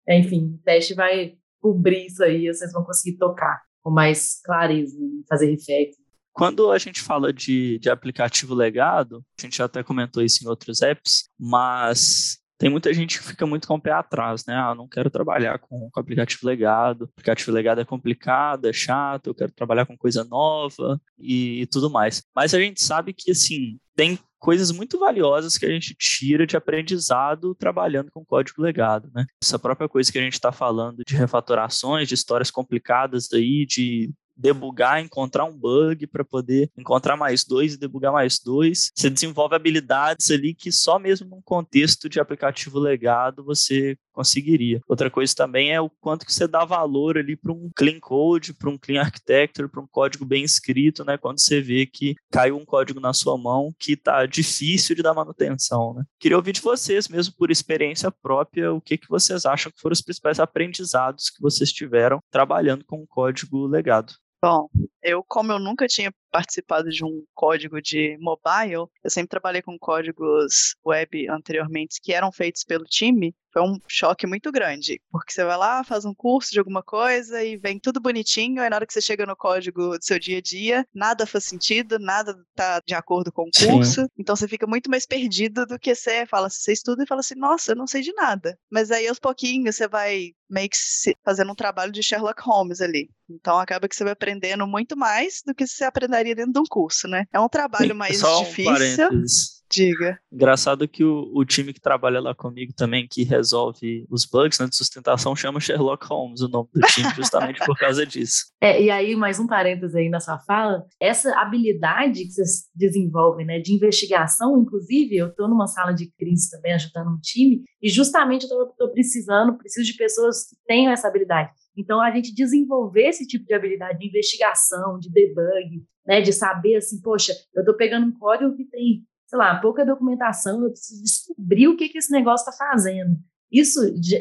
[0.09, 4.99] é, enfim, o teste vai cobrir isso aí, vocês vão conseguir tocar com mais clareza,
[4.99, 6.01] né, fazer refactor.
[6.33, 10.49] Quando a gente fala de, de aplicativo legado, a gente já até comentou isso em
[10.49, 14.55] outros apps, mas tem muita gente que fica muito com o pé atrás, né?
[14.55, 19.35] Ah, não quero trabalhar com, com aplicativo legado, aplicativo legado é complicado, é chato, eu
[19.35, 22.23] quero trabalhar com coisa nova e, tudo mais.
[22.37, 26.55] Mas a gente sabe que, assim, tem coisas muito valiosas que a gente tira de
[26.55, 29.25] aprendizado trabalhando com código legado, né?
[29.43, 34.13] Essa própria coisa que a gente está falando de refatorações, de histórias complicadas aí, de
[34.41, 38.91] debugar, encontrar um bug para poder encontrar mais dois e debugar mais dois.
[38.95, 44.81] Você desenvolve habilidades ali que só mesmo num contexto de aplicativo legado você conseguiria.
[44.89, 48.53] Outra coisa também é o quanto que você dá valor ali para um clean code,
[48.53, 51.17] para um clean architecture, para um código bem escrito, né?
[51.17, 55.15] Quando você vê que caiu um código na sua mão que está difícil de dar
[55.15, 56.05] manutenção, né?
[56.19, 59.93] Queria ouvir de vocês mesmo por experiência própria, o que que vocês acham que foram
[59.93, 64.13] os principais aprendizados que vocês tiveram trabalhando com o código legado.
[64.43, 64.69] Bom,
[65.03, 69.79] eu, como eu nunca tinha participado de um código de mobile, eu sempre trabalhei com
[69.79, 73.35] códigos web anteriormente que eram feitos pelo time.
[73.53, 77.43] Foi um choque muito grande, porque você vai lá, faz um curso de alguma coisa
[77.43, 80.39] e vem tudo bonitinho, aí na hora que você chega no código do seu dia
[80.39, 83.67] a dia, nada faz sentido, nada tá de acordo com o Sim.
[83.67, 87.21] curso, então você fica muito mais perdido do que você fala, você estuda e fala
[87.21, 88.57] assim, nossa, eu não sei de nada.
[88.71, 90.77] Mas aí aos pouquinhos você vai meio que
[91.25, 93.09] fazendo um trabalho de Sherlock Holmes ali.
[93.29, 96.65] Então acaba que você vai aprendendo muito mais do que você aprenderia dentro de um
[96.69, 97.25] curso, né?
[97.33, 98.73] É um trabalho mais Só um difícil.
[98.73, 99.61] parênteses.
[99.73, 100.19] Diga.
[100.33, 104.67] Engraçado que o, o time que trabalha lá comigo também, que resolve os bugs né,
[104.67, 108.47] de sustentação, chama Sherlock Holmes, o nome do time, justamente por causa disso.
[108.61, 113.47] É, e aí, mais um parênteses aí na sua fala, essa habilidade que vocês desenvolvem,
[113.47, 117.89] né, de investigação, inclusive, eu estou numa sala de crise também, ajudando um time, e
[117.89, 121.51] justamente eu estou precisando, preciso de pessoas que tenham essa habilidade.
[121.77, 126.77] Então, a gente desenvolver esse tipo de habilidade de investigação, de debug, né, de saber
[126.77, 131.03] assim, poxa, eu estou pegando um código que tem, sei lá, pouca documentação, eu preciso
[131.03, 133.17] descobrir o que, que esse negócio está fazendo.
[133.51, 133.81] Isso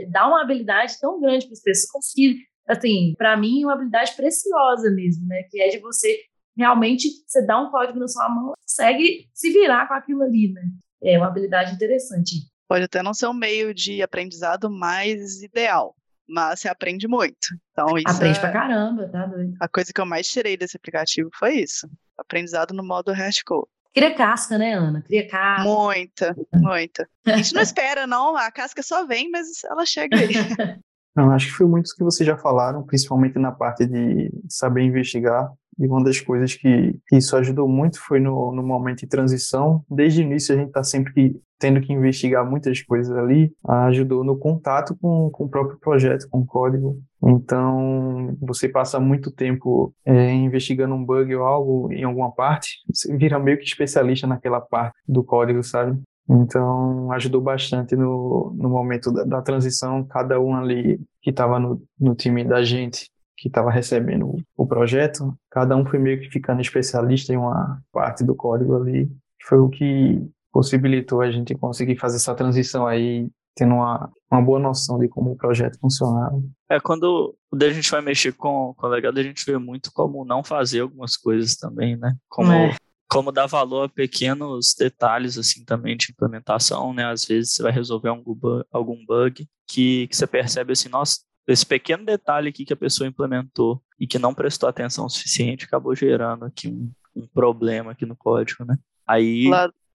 [0.10, 4.16] dá uma habilidade tão grande para as pessoas que assim, para mim, é uma habilidade
[4.16, 5.44] preciosa mesmo, né?
[5.50, 6.20] Que é de você
[6.56, 10.62] realmente, você dá um código na sua mão, consegue se virar com aquilo ali, né?
[11.02, 12.36] É uma habilidade interessante.
[12.68, 15.96] Pode até não ser um meio de aprendizado mais ideal,
[16.30, 17.48] mas você aprende muito.
[17.72, 19.56] Então, isso Aprende é pra caramba, tá doido.
[19.60, 21.90] a coisa que eu mais tirei desse aplicativo foi isso.
[22.18, 23.68] Aprendizado no modo hashcode.
[23.94, 25.02] Cria casca, né, Ana?
[25.02, 25.64] Cria casca.
[25.68, 27.10] Muita, muita.
[27.26, 28.38] A gente não espera, não.
[28.38, 30.30] A casca só vem, mas ela chega aí.
[31.16, 35.52] Não, acho que foi muitos que vocês já falaram, principalmente na parte de saber investigar.
[35.80, 39.84] E uma das coisas que, que isso ajudou muito foi no, no momento de transição.
[39.90, 43.52] Desde o início, a gente está sempre que- tendo que investigar muitas coisas ali.
[43.66, 46.98] Ajudou no contato com, com o próprio projeto, com o código.
[47.24, 53.16] Então, você passa muito tempo é, investigando um bug ou algo em alguma parte, você
[53.18, 56.00] vira meio que especialista naquela parte do código, sabe?
[56.30, 61.82] Então, ajudou bastante no, no momento da, da transição, cada um ali que estava no,
[62.00, 63.10] no time da gente,
[63.40, 68.24] que estava recebendo o, projeto, cada um foi meio que ficando especialista em uma parte
[68.24, 69.08] do código ali,
[69.40, 70.22] que foi o que
[70.52, 75.32] possibilitou a gente conseguir fazer essa transição aí, tendo uma, uma boa noção de como
[75.32, 76.42] o projeto funcionava.
[76.70, 79.90] É quando, quando a gente vai mexer com, com o legado, a gente vê muito
[79.94, 82.16] como não fazer algumas coisas também, né?
[82.28, 82.76] Como É.
[83.10, 87.06] como dar valor a pequenos detalhes assim também de implementação, né?
[87.06, 91.20] Às vezes você vai resolver algum bug, algum bug que, que você percebe assim, nossa,
[91.52, 95.66] esse pequeno detalhe aqui que a pessoa implementou e que não prestou atenção o suficiente
[95.66, 98.78] acabou gerando aqui um, um problema aqui no código, né?
[99.08, 99.50] Aí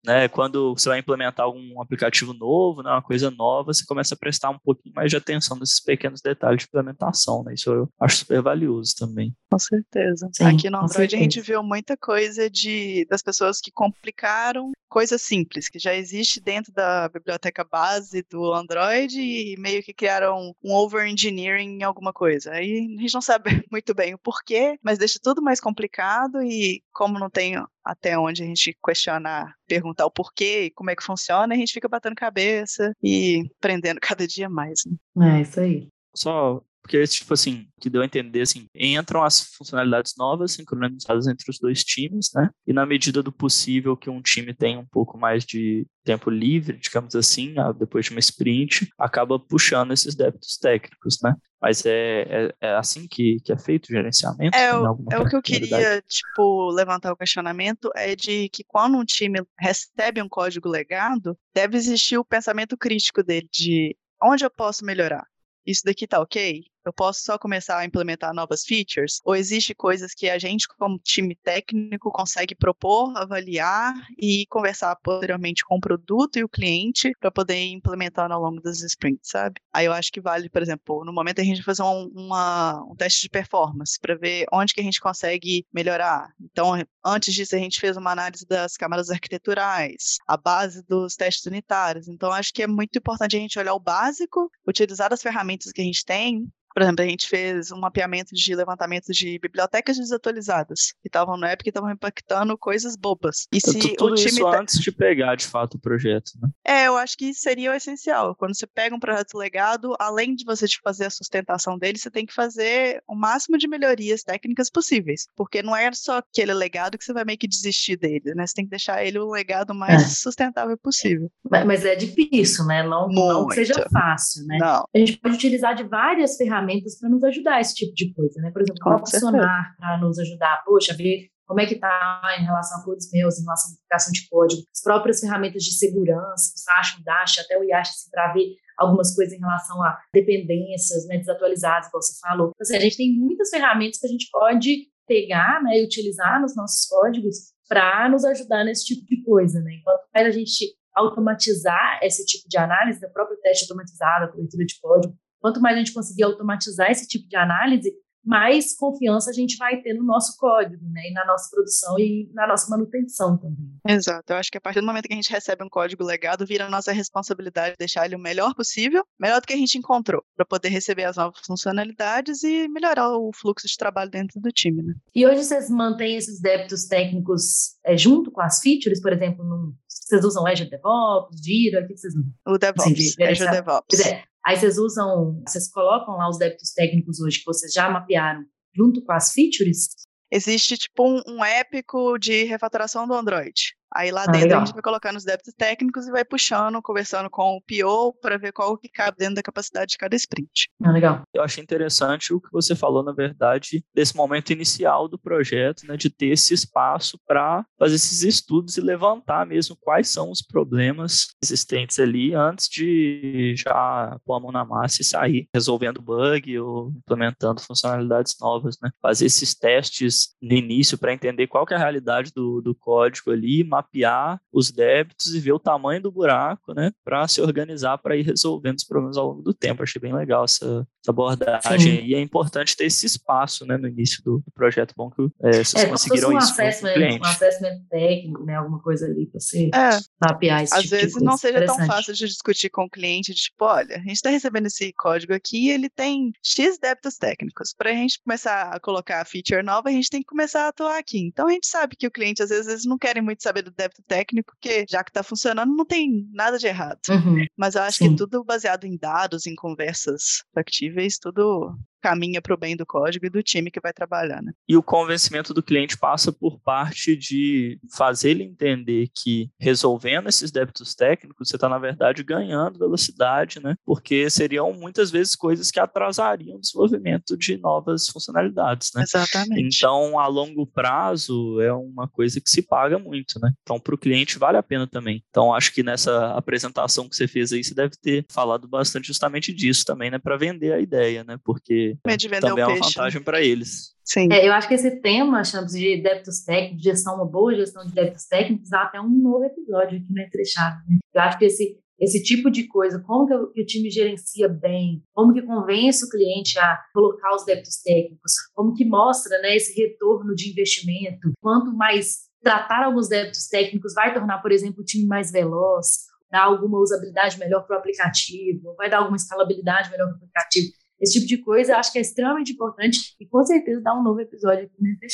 [0.05, 0.29] né?
[0.29, 4.51] Quando você vai implementar algum aplicativo novo, né, uma coisa nova, você começa a prestar
[4.51, 7.55] um pouquinho mais de atenção nesses pequenos detalhes de implementação, né?
[7.55, 9.35] Isso eu acho super valioso também.
[9.51, 10.29] Com certeza.
[10.33, 15.23] Sim, Aqui no Android a gente viu muita coisa de das pessoas que complicaram coisas
[15.23, 20.75] simples que já existe dentro da biblioteca base do Android e meio que criaram um
[20.75, 22.53] over-engineering em alguma coisa.
[22.53, 26.83] Aí a gente não sabe muito bem o porquê, mas deixa tudo mais complicado e
[26.93, 31.03] como não tem até onde a gente questionar, perguntar o porquê e como é que
[31.03, 34.81] funciona, a gente fica batendo cabeça e aprendendo cada dia mais.
[35.15, 35.39] Né?
[35.39, 35.89] É, isso aí.
[36.15, 41.49] Só porque, tipo assim, que deu a entender, assim, entram as funcionalidades novas sincronizadas entre
[41.49, 42.51] os dois times, né?
[42.67, 46.77] E na medida do possível que um time tenha um pouco mais de tempo livre,
[46.77, 51.35] digamos assim, depois de uma sprint, acaba puxando esses débitos técnicos, né?
[51.61, 54.57] Mas é, é, é assim que, que é feito o gerenciamento?
[54.57, 58.99] É, o, é o que eu queria, tipo, levantar o questionamento, é de que quando
[58.99, 64.51] um time recebe um código legado, deve existir o pensamento crítico dele de onde eu
[64.51, 65.25] posso melhorar?
[65.65, 66.65] Isso daqui tá ok?
[66.85, 69.21] Eu posso só começar a implementar novas features?
[69.25, 75.65] Ou existe coisas que a gente, como time técnico, consegue propor, avaliar e conversar posteriormente
[75.65, 79.61] com o produto e o cliente para poder implementar ao longo das sprints, sabe?
[79.73, 82.97] Aí eu acho que vale, por exemplo, no momento a gente fazer um, uma, um
[82.97, 86.33] teste de performance para ver onde que a gente consegue melhorar.
[86.41, 86.73] Então,
[87.05, 92.09] antes disso, a gente fez uma análise das câmaras arquiteturais, a base dos testes unitários.
[92.09, 95.81] Então, acho que é muito importante a gente olhar o básico, utilizar as ferramentas que
[95.81, 100.93] a gente tem por exemplo, a gente fez um mapeamento de levantamento de bibliotecas desatualizadas
[101.03, 103.47] que estavam no app que estavam impactando coisas bobas.
[103.53, 104.61] E se tudo o time isso tá...
[104.61, 106.49] antes de pegar de fato o projeto, né?
[106.65, 108.35] É, eu acho que seria o essencial.
[108.35, 112.25] Quando você pega um projeto legado, além de você fazer a sustentação dele, você tem
[112.25, 117.05] que fazer o máximo de melhorias técnicas possíveis, porque não é só aquele legado que
[117.05, 118.47] você vai meio que desistir dele, né?
[118.47, 120.09] Você tem que deixar ele o legado mais é.
[120.09, 121.31] sustentável possível.
[121.49, 122.83] Mas, mas, é difícil, né?
[122.83, 124.59] Não, não que seja fácil, né?
[124.59, 124.85] Não.
[124.95, 128.41] A gente pode utilizar de várias ferramentas ferramentas para nos ajudar esse tipo de coisa,
[128.41, 128.51] né?
[128.51, 132.81] Por exemplo, o opcionar para nos ajudar, poxa, ver como é que está em relação
[132.81, 136.59] a codes meus, em relação à modificação de código, as próprias ferramentas de segurança, o
[136.59, 141.07] Sasha, o Dash, até o Yash, assim, para ver algumas coisas em relação a dependências
[141.07, 142.53] né, desatualizadas, como você falou.
[142.55, 146.41] Então, assim, a gente tem muitas ferramentas que a gente pode pegar né, e utilizar
[146.41, 147.37] nos nossos códigos
[147.69, 149.61] para nos ajudar nesse tipo de coisa.
[149.61, 149.75] Né?
[149.75, 154.65] Enquanto mais a gente automatizar esse tipo de análise, do próprio teste automatizado, a leitura
[154.65, 157.93] de código, Quanto mais a gente conseguir automatizar esse tipo de análise,
[158.25, 162.31] mais confiança a gente vai ter no nosso código, né, e na nossa produção e
[162.33, 163.75] na nossa manutenção também.
[163.87, 166.47] Exato, eu acho que a partir do momento que a gente recebe um código legado,
[166.47, 170.47] vira nossa responsabilidade deixar ele o melhor possível, melhor do que a gente encontrou, para
[170.47, 174.95] poder receber as novas funcionalidades e melhorar o fluxo de trabalho dentro do time, né.
[175.15, 179.75] E hoje vocês mantêm esses débitos técnicos é, junto com as features, por exemplo, num,
[179.89, 182.31] vocês usam Azure DevOps, Jira, o que vocês usam?
[182.47, 184.23] O DevOps, assim, de, Azure DevOps.
[184.45, 189.05] Aí vocês usam, vocês colocam lá os débitos técnicos hoje que vocês já mapearam junto
[189.05, 189.89] com as features?
[190.31, 193.75] Existe tipo um, um épico de refatoração do Android.
[193.95, 194.63] Aí lá ah, dentro legal.
[194.63, 198.39] a gente vai colocando os débitos técnicos e vai puxando, conversando com o PO para
[198.39, 200.71] ver qual que cabe dentro da capacidade de cada sprint.
[200.83, 201.23] Ah, legal.
[201.33, 205.97] Eu achei interessante o que você falou, na verdade, desse momento inicial do projeto, né,
[205.97, 211.29] de ter esse espaço para fazer esses estudos e levantar mesmo quais são os problemas
[211.43, 216.91] existentes ali antes de já pôr a mão na massa e sair resolvendo bug ou
[216.97, 218.91] implementando funcionalidades novas, né?
[219.01, 223.31] Fazer esses testes no início para entender qual que é a realidade do, do código
[223.31, 228.17] ali, mapear os débitos e ver o tamanho do buraco, né, para se organizar para
[228.17, 229.83] ir resolvendo os problemas ao longo do tempo.
[229.83, 232.07] Achei bem legal essa, essa abordagem Sim.
[232.07, 234.95] e é importante ter esse espaço, né, no início do, do projeto.
[234.97, 239.07] Bom que é, vocês é, conseguiram um isso assessment, Um assessment técnico, né, alguma coisa
[239.07, 239.99] ali para você é.
[240.21, 243.41] mapear esse Às tipo vezes não seja tão fácil de discutir com o cliente, de,
[243.41, 247.75] tipo, olha, a gente está recebendo esse código aqui e ele tem X débitos técnicos.
[247.77, 250.69] Para a gente começar a colocar a feature nova, a gente tem que começar a
[250.69, 251.19] atuar aqui.
[251.19, 254.03] Então a gente sabe que o cliente às vezes não querem muito saber do débito
[254.07, 257.01] técnico, porque já que está funcionando, não tem nada de errado.
[257.09, 257.45] Uhum.
[257.57, 258.11] Mas eu acho Sim.
[258.11, 263.25] que tudo baseado em dados, em conversas factíveis, tudo caminha para o bem do código
[263.25, 264.53] e do time que vai trabalhar, né?
[264.69, 270.51] E o convencimento do cliente passa por parte de fazer ele entender que resolvendo esses
[270.51, 273.77] débitos técnicos, você está, na verdade, ganhando velocidade, né?
[273.85, 279.03] Porque seriam muitas vezes coisas que atrasariam o desenvolvimento de novas funcionalidades, né?
[279.03, 279.77] Exatamente.
[279.77, 283.53] Então, a longo prazo, é uma coisa que se paga muito, né?
[283.63, 285.23] Então, para o cliente, vale a pena também.
[285.29, 289.53] Então, acho que nessa apresentação que você fez aí, você deve ter falado bastante justamente
[289.53, 290.19] disso também, né?
[290.19, 291.39] Para vender a ideia, né?
[291.45, 292.81] Porque também é uma né?
[292.81, 293.93] vantagem para eles.
[294.05, 294.29] Sim.
[294.33, 297.93] É, eu acho que esse tema, chamamos de débitos técnicos, gestão, uma boa gestão de
[297.93, 300.83] débitos técnicos, dá até um novo episódio aqui no Entre Chaves.
[300.89, 300.99] Né?
[301.15, 304.49] Eu acho que esse, esse tipo de coisa, como que o, que o, time gerencia
[304.49, 309.57] bem, como que convence o cliente a colocar os débitos técnicos, como que mostra né,
[309.57, 314.85] esse retorno de investimento, quanto mais tratar alguns débitos técnicos vai tornar, por exemplo, o
[314.85, 320.07] time mais veloz, dar alguma usabilidade melhor para o aplicativo, vai dar alguma escalabilidade melhor
[320.07, 320.73] para o aplicativo.
[321.03, 324.21] Esse tipo de coisa acho que é extremamente importante e com certeza dá um novo
[324.21, 325.09] episódio aqui no Entre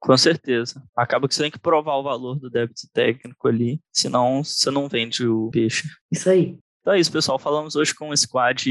[0.00, 0.82] Com certeza.
[0.96, 4.88] Acaba que você tem que provar o valor do débito técnico ali, senão você não
[4.88, 5.88] vende o peixe.
[6.10, 6.58] Isso aí.
[6.86, 7.36] Então é isso, pessoal.
[7.36, 8.62] Falamos hoje com um squad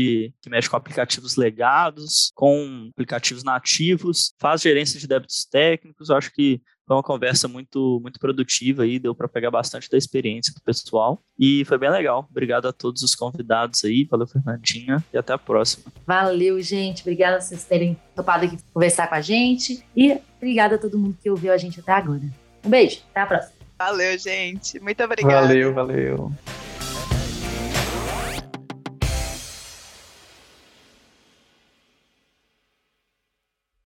[0.41, 6.07] que mexe com aplicativos legados, com aplicativos nativos, faz gerência de débitos técnicos.
[6.07, 9.97] Eu acho que foi uma conversa muito, muito produtiva aí, deu para pegar bastante da
[9.97, 12.25] experiência do pessoal e foi bem legal.
[12.31, 15.91] Obrigado a todos os convidados aí, valeu Fernandinha e até a próxima.
[16.07, 17.01] Valeu, gente.
[17.01, 21.17] Obrigada por vocês terem topado aqui conversar com a gente e obrigada a todo mundo
[21.21, 22.23] que ouviu a gente até agora.
[22.63, 23.55] Um beijo, até a próxima.
[23.77, 24.79] Valeu, gente.
[24.79, 25.47] Muito obrigada.
[25.47, 26.31] Valeu, valeu.